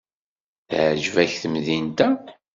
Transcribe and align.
Teɛjeb-ak 0.69 1.31
temdint-a? 1.41 2.09